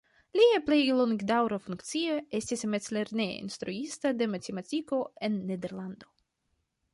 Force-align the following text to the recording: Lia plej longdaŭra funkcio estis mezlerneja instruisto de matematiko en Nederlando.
Lia 0.39 0.59
plej 0.69 0.79
longdaŭra 0.99 1.59
funkcio 1.65 2.15
estis 2.39 2.65
mezlerneja 2.75 3.35
instruisto 3.43 4.15
de 4.23 4.29
matematiko 4.37 5.03
en 5.29 5.37
Nederlando. 5.53 6.11